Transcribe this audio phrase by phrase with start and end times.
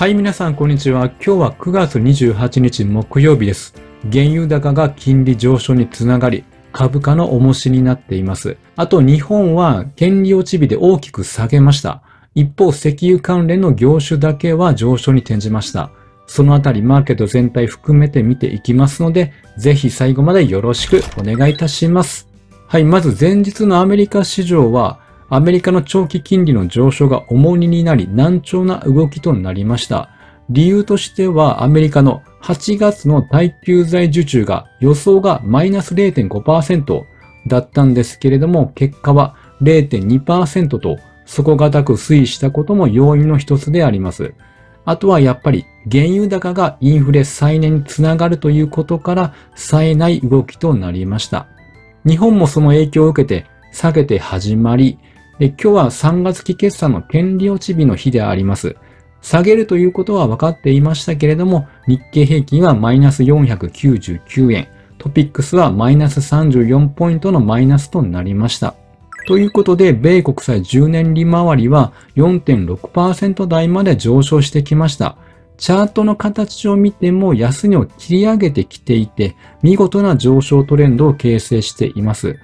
[0.00, 1.08] はい、皆さん、こんにちは。
[1.08, 3.74] 今日は9月28日木曜日です。
[4.10, 6.42] 原油高が金利上昇につながり、
[6.72, 8.56] 株価の重しになっています。
[8.76, 12.00] あと、日本は権利落ち日で大きく下げました。
[12.34, 15.90] 一方、石油関連の業種だけは上昇に転じました。
[16.26, 22.26] そのあたり、マーケット全体含めて見ていきますので、ぜひ最後までよろしくお願いいたします。
[22.68, 24.99] はい、まず前日のアメリカ市場は、
[25.32, 30.10] アメリカの長期金利の上昇が重荷になり難聴な動きとなりました。
[30.50, 37.04] 理由としてはアメリカの8月の耐久財受注が予想がマイナス0.5%
[37.46, 44.34] だったんですけれども結果は0.2%と底堅く推移したことも要因の一つであります。
[44.84, 51.46] あとはやっぱり原油高がインフレ再燃につながるということから冴えない動きとなりました。
[52.04, 54.98] 日本もその影響を受けて下げて始まり、
[55.48, 58.76] 今日は3月期決算の権利落ち日の日であります。
[59.22, 68.74] 下げるということは分かっていましたけれども、日経平均はマイナス499円、トピックスはマイナス34ポイントのマイナスとなりました。
[69.26, 75.16] ということで、米国債10年利回りは4.6%台まで上昇してきました。
[75.56, 82.38] チャートの形を見ても安値を切り上げてきていて、見事な上昇トレンドを形成しています。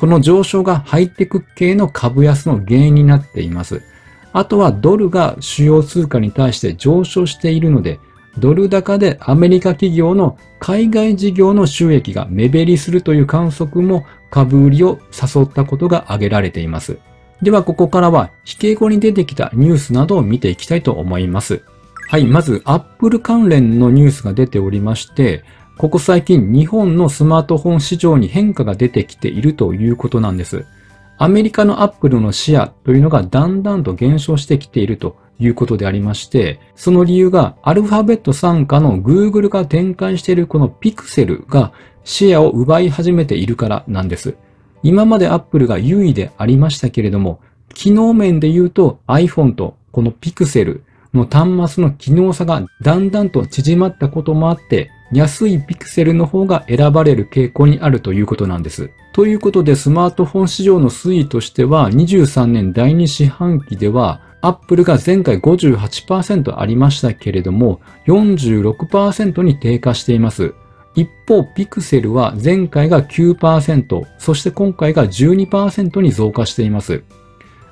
[0.00, 3.82] この上昇がハイテク系の株安の原因になっています。
[4.32, 8.00] あとはドルが主要通貨に対して上昇しているので、
[8.38, 16.96] ドル高でアメリカ企業の海外事業の収益が目減りするという観測も株売りを誘ったことが挙げられています。
[17.42, 21.62] ではここからは引け後に出てきたニュースなどを見ていきたいと思います。
[22.08, 25.44] はい、まず Apple 関連のニュースが出ておりまして、
[25.80, 30.66] ここ最近日本のスマートフォン市場に変化が出てきているということなんです。
[31.16, 41.72] アメリカのアップルのシェアというのがだんだんと減少してきているということでありまして、その理由がアルファベット参加の Google が展開しているこのピクセルが
[42.04, 44.36] シェアを奪い始めているからなんです。
[44.82, 47.40] 今までアップルが優位でありましたけれども、
[47.72, 50.84] 機能面で言うと iPhone とこのピクセル
[51.14, 58.90] の端末の機能差がだんだんと縮まったこともあって、安いピクセルの方が選ばれる傾向にあるということなんです。
[59.12, 70.54] ということで、スマートフォン市場の推移としては、23年第2四半期では、アップルが前回58%ありましたけれども、46%に低下しています。
[70.94, 77.02] 一方、ピクセルは前回が9%、そして今回が12%に増加しています。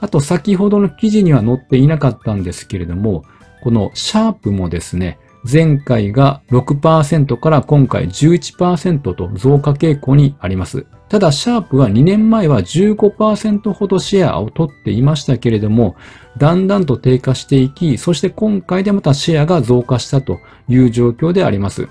[0.00, 3.24] あと先ほどの記事には載っていなかったんですけれども、
[3.62, 5.18] このシャープもですね、
[5.50, 10.86] 前回が6%から今回11%と増加傾向にあります。
[11.08, 15.96] ただ、シャープは2年前は15%ほどシェアを取っていましたけれども、
[16.38, 20.38] だんだんと低下していき、そして今回でまたシェアが増加したと
[20.68, 21.88] いう状況であります。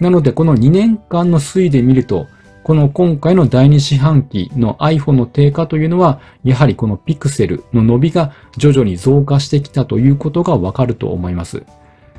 [0.00, 2.26] なので、この2年間の推移で見ると、
[2.62, 11.64] この今回の第2四半期の iPhone の低下というのは、やはりこのピクセルの伸びが徐々に増加してきたということがわかると思います。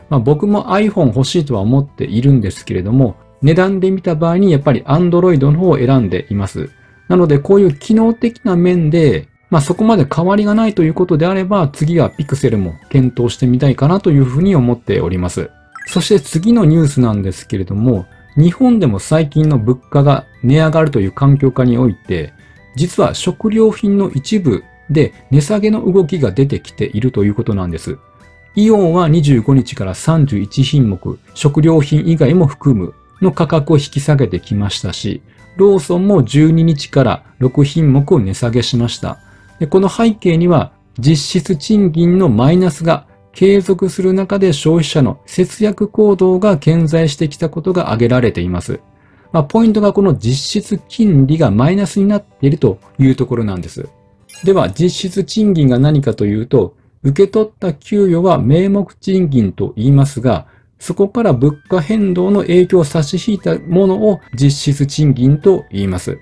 [0.09, 6.69] まあ、僕も iPhone 欲しいとは思っているんですけれども、値段で見た場合にやっぱり Android の方を選んでいます。
[7.07, 15.49] なのでこういう機能的な面で、まあそこまで変わりがないということであれば、次は Pixel も検討してみたいかなというふうに思っております。
[15.87, 18.05] そして次のニュースなんですけれども、
[18.37, 22.33] 日本でも最近の物価が値上がるという環境下において、
[22.75, 27.97] 実は食料品の一部で値下げの動きが出てきているということなんです。
[28.55, 35.21] イオンは25日から31品目、食料品以外も含むの価格を引き下げてきましたし、
[35.57, 39.19] ローソンも12日から6品目を値下げしました。
[39.69, 48.79] この背景には実質賃金のマイナスが継続する中で消費者の節約行動が顕在してきたことが挙げられています。
[49.31, 53.87] まあ、ポイントがこの実質金利がマイナスになっているというところなんです。
[54.43, 60.47] では、実質賃金が何かというと、受け取った給与は名目賃金と言いますが、
[60.79, 66.19] そこから物価変動の影響を差し引いたものを実質賃金と言います。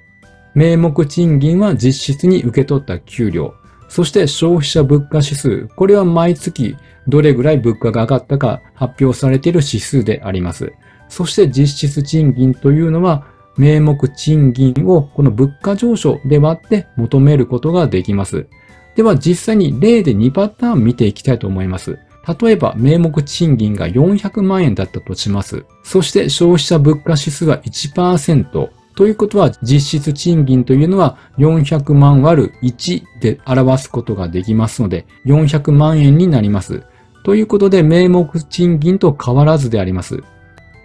[0.54, 3.54] 名目賃金は実質に受け取った給料。
[3.90, 5.68] そして消費者物価指数。
[5.76, 6.78] これは毎月
[7.08, 10.72] どれぐらい物価が上がったか発表されている指数であります。
[11.10, 13.26] そして実質賃金というのは
[13.58, 18.48] 名目賃金をこの物価上昇で割って求めることができます。
[18.96, 22.00] では実際に例で2パターン見ていきたいと思います。
[22.42, 25.66] 例えば名目賃金が400万円だったとします。
[25.84, 28.79] そして消費者物価指数は1%。
[29.00, 36.84] ということは実質賃金というのは400万割る1で表すことができますので400万円になります。
[37.24, 40.22] ということで、名目賃金と変わらずであります。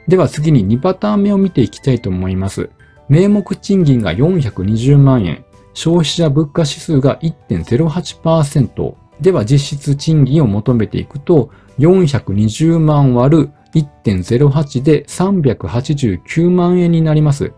[0.06, 2.70] では次に2パターン目を見ていきたいと思います。
[3.08, 11.50] 名目賃金が420万円、消費者物価指数が1.08%、では実質賃金を求めていくと、
[11.81, 17.52] 420万割る1.08で389万円になります。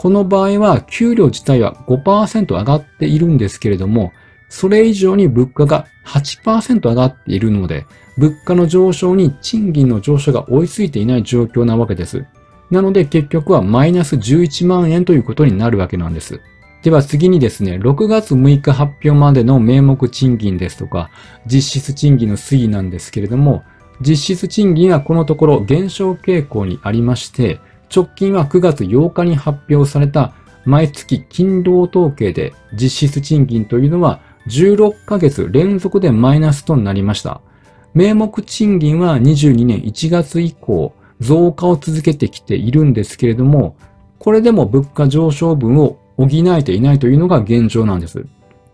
[0.00, 4.14] この場合は給料自体は5%上がっているんですけれども、
[4.48, 7.84] それ以上に物価が8%上がっているので、
[8.16, 12.24] 物価の上昇に賃金の上昇が追いついていない状況なわけです。
[12.70, 16.40] なので結局はマイナス11万円ということになるわけなんです。
[16.82, 21.10] では次にですね、6月6日発表までの名目賃金ですとか、
[21.44, 23.64] 実質賃金の推移なんですけれども、
[24.00, 27.60] 実質賃金はこのところ減少傾向にありまして、
[27.94, 30.32] 直近は9月8日に発表された
[30.64, 37.40] 毎月勤労統計で実質賃金というのは16ヶ月連続でマイナスとなりました。
[37.92, 43.76] 名目賃金は22年1月以降増加を続けてきているんですけれども、
[44.18, 48.26] これでも物価上昇分を補えていないというのが現状なんです。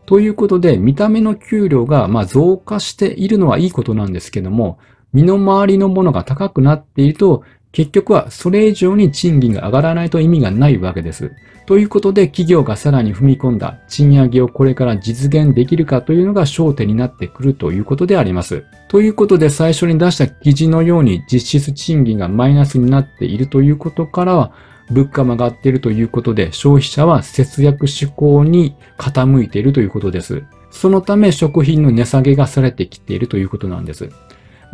[0.04, 4.78] ということで、見た目の給料がま増加しているのはいいことなんですけども、
[5.12, 7.42] 身の回りのものが高くなっていると、
[7.72, 11.32] 結局はそれ以上に賃金が上がらないと意味がないわけです。
[11.66, 18.64] ということで企業がさらに踏み込んだ賃上げをこれから実現できるかというのが焦点になってくるということであります。
[18.88, 24.52] ということで最初に出した記事のように実質賃金がマイナスになっているということからは
[24.90, 30.44] 物価も上がっているということで消費者は節約志向に傾いているということです。
[30.70, 34.08] そのため食品の値下げがされてきているということなんです。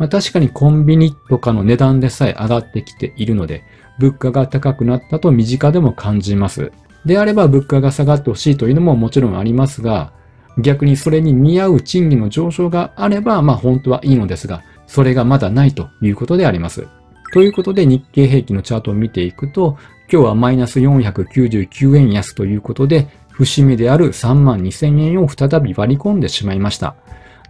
[0.03, 3.63] まあ、確かにコンビニとかの値段でさえ上がってきているので、
[3.99, 6.73] 物価が高くなったと身近でも感じます。
[7.05, 10.11] であれば物価が下がってほしいというのももちろんありますが、
[10.57, 16.85] 逆にそれに見合う賃金の上昇があれば、まあ本当はいいのですが、それがまだないということであります。
[17.31, 19.77] ということで日経平均のチャートを見ていくと、
[20.11, 26.97] 今日はマイナス499円安ということで、節目である3万2000円を再び割り込んでしまいました。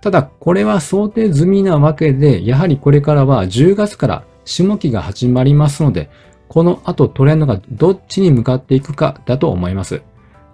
[0.04, 6.10] ただ、これは想定済みなわけで、やはりこれからは10月から下期が始まりますので、
[6.50, 10.02] この後トレンドがどっちに向かっていくかだと思います。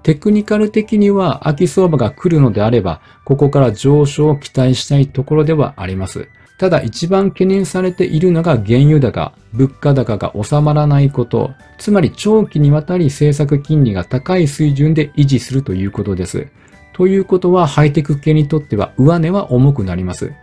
[0.03, 6.27] テクニカル的には秋相場が来るのであれば、ここから上昇を期待したいところではあります。
[6.59, 11.49] ただ一番懸念されているのが原油高、物価高が収まらないこと、
[11.79, 16.49] つまり長期にわたり政策金利が高い水準で維持するということです。
[16.99, 20.33] ということはハイテク系にとっては上値は重くなります。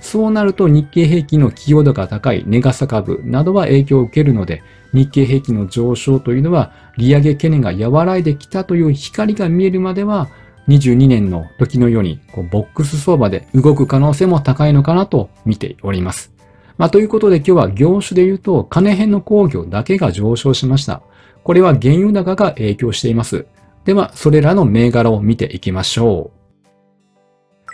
[0.00, 4.62] そうなると日経平均の寄与度が高いネガサ株などは影響を受けるので、
[4.92, 10.28] 日経平均の上昇というのは利上げ懸念が和らいできたという光が見えるまでは、
[10.68, 16.32] 22年の時のようにこうボックス相場で動く可能性も高いのかなと見ております。
[16.78, 21.02] まあ、ということで今日は業種で言うと金編の工業だけが上昇しました。
[21.42, 23.46] これは原油高が影響しています。
[23.84, 26.44] では、それらの銘柄を見ていきましょう。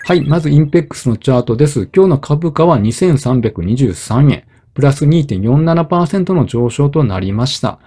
[0.05, 0.23] はい。
[0.23, 1.89] まず、インペックスのチャートです。
[1.95, 7.79] 今日の株価は2323円、プラス2.47%の上昇となりました。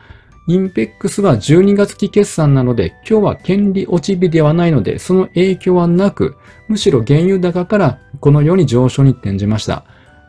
[0.48, 6.36] インペックスは12月期決算なので、今日は権利落ち日ではないので、その影響はなく、
[6.68, 9.86] むしろ原油高からこのように上昇に転じました。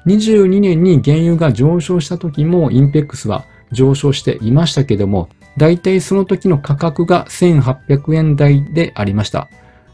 [0.06, 9.48] 22年に原油が上昇した時もインペックスは上昇していましたけども、大体その時の価格が1800円台でありました。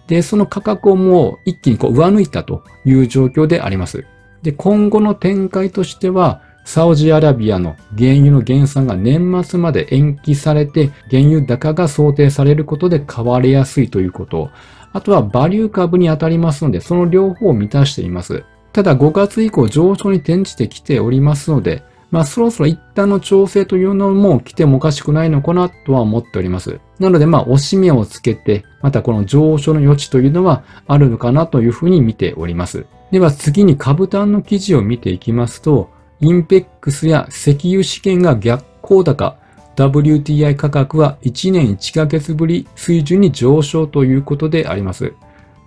[0.06, 4.04] で、その価格をもう一気にこう上抜いたという状況であります。
[4.42, 14.50] で、今後の展開としては、サウジアラビアの原油の減産が年末まで延期されて、原油高が想定されることで買われやすいということ。
[14.92, 18.44] あとはバリュー株に当たりますので、その両方を満たしています。
[18.72, 26.80] ただ5月以降上昇に転じてきておりますので、まあそろそろ一旦の調整というのも来てもおかしくないのかなとは思っております。
[26.98, 32.86] なのでまあ押し目をつけて、またこの上昇の余地というのはあるのかなというふうに見ております。
[33.10, 35.90] では次に株単の記事を見ていきますと、
[36.20, 39.36] インペックスや石油試験が逆行高、
[39.76, 45.14] WTI 価格は1年1ヶ月ぶり水準に上昇ということであります。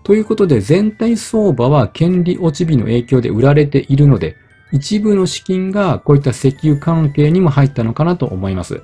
[0.03, 4.35] ということで全体相場は権利落ち日の影響で売られているので、
[4.73, 8.81] 一部の資金がこういった石油関係にも入ったのかなと思います。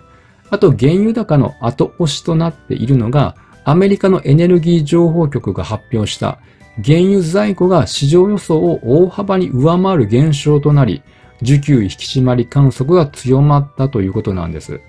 [0.51, 6.39] あと、原油高の後押しとなっているのが、アメリカのエネルギー情報局が発表した
[6.83, 11.01] 原油在庫が市場予想を大幅に上回る現象となり、
[11.41, 14.79] 需給引き締まり観測が強まったということなんです。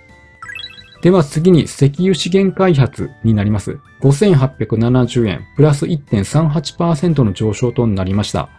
[1.03, 3.79] では次に石油資源開発になります。
[4.03, 8.51] 5870円、プラス1.38%の上昇となりました。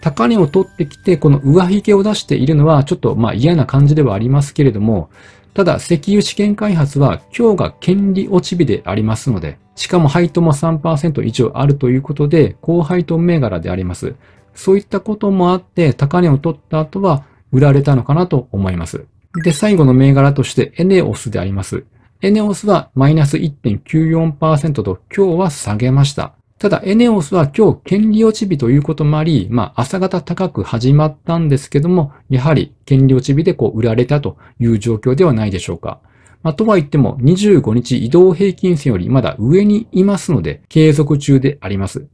[0.00, 5.10] 高値を取ってきて、この上髭を出しているのはちょっとまあ嫌な感じではありますけれども、
[5.54, 14.14] ただ石油試験開発は今日が権利落ち日でありますので、しかも配当も3%以上あるということで、高配当銘柄であります。
[14.54, 19.06] そういったこともあって、高値を取った後は売られたのかなと思います。
[19.42, 21.84] で、最後の銘柄としてエネオスであります。
[22.22, 26.35] エネオスはマイナス1.94%と今日は下げました。
[26.58, 36.00] ただ、エネオスは今日、権利落ち日ということもあり、まあ、朝方高く始まったんですけども、やはり、権利落ち日でこう、売られたという状況ではないでしょうか。
[36.42, 42.06] まあ、とは言っても、25日移動平均線よりまだ上にいますので、継続中であります。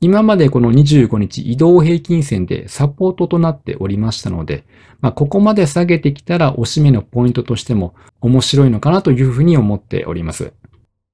[0.00, 4.64] 今までこの25日移動平均線でサポートとなっておりましたので、
[5.00, 10.52] まあ、ここまで下げてきたら押し目のポイントとしても面白いのかなというふうに思っております。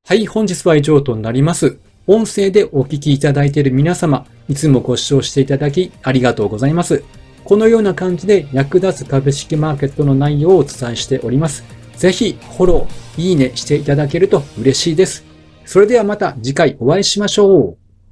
[0.06, 1.78] はい、本日は以上となります。
[2.06, 7.02] 音声でお聞きいただいている皆様、いつもご視聴していただきありがとうございます。
[7.44, 11.64] このような感じで役立つ株式マーケットの内容をお伝えしております。
[11.96, 15.24] ぜひフォロー、いいねしていただけると嬉しいです。
[15.64, 17.83] それではまた次回お会いしましょう。